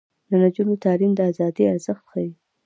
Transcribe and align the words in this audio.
د 0.27 0.31
نجونو 0.41 0.73
تعلیم 0.83 1.11
د 1.15 1.19
ازادۍ 1.31 1.63
ارزښت 1.73 2.03
ښيي. 2.11 2.31